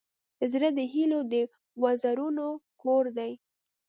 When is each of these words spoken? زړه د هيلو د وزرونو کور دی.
زړه 0.51 0.69
د 0.77 0.79
هيلو 0.93 1.19
د 1.31 1.33
وزرونو 1.81 2.47
کور 2.81 3.05
دی. 3.17 3.31